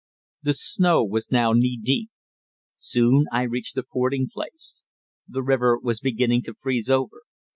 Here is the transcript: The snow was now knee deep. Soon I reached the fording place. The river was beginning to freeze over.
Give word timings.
The 0.41 0.55
snow 0.55 1.03
was 1.05 1.29
now 1.31 1.53
knee 1.53 1.79
deep. 1.79 2.09
Soon 2.75 3.25
I 3.31 3.43
reached 3.43 3.75
the 3.75 3.83
fording 3.83 4.27
place. 4.33 4.81
The 5.27 5.43
river 5.43 5.77
was 5.77 5.99
beginning 5.99 6.41
to 6.45 6.55
freeze 6.55 6.89
over. 6.89 7.21